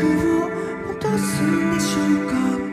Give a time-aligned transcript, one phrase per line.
[0.00, 0.48] 僕を
[0.94, 2.69] 戻すんでしょうか？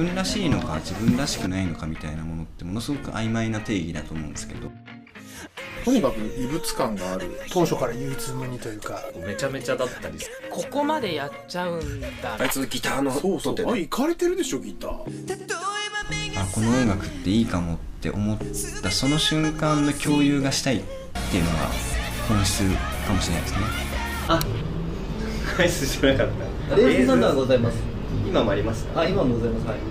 [0.00, 4.70] 分らしいのか自分らしくないのかみたいなものってものすごく曖昧な定義だと思うんですけど。
[5.84, 9.02] とにかく異物感がある当初から唯一無二というか。
[9.26, 10.34] めちゃめちゃだったりする。
[10.50, 12.36] ここまでやっちゃうんだ。
[12.38, 13.54] あいつギターのそうそう。
[13.54, 14.90] あ行かれてるでしょギター。
[16.36, 18.38] あこの音楽っていいかもって思っ
[18.82, 20.82] たその瞬間の共有がしたいっ
[21.30, 21.56] ていうのが
[22.28, 22.62] 本質
[23.06, 23.58] かもしれないですね。
[24.28, 26.28] アイスじゃなかっ
[26.70, 26.76] た。
[26.76, 27.89] レーズンサンドはございます
[28.30, 29.00] 今もありますか？
[29.00, 29.66] あ今もございます。
[29.66, 29.78] はい。
[29.78, 29.82] じ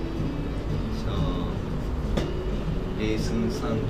[1.10, 1.16] ゃあ
[3.02, 3.88] レーズンサンド